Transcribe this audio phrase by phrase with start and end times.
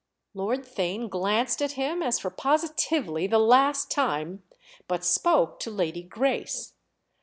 [0.33, 4.41] Lord Theign glanced at him as for positively the last time,
[4.87, 6.73] but spoke to Lady Grace.